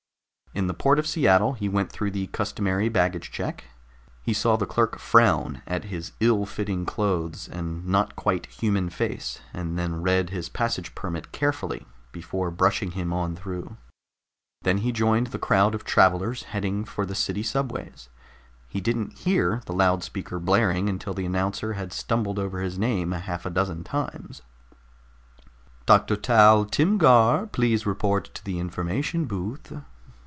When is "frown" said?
4.99-5.61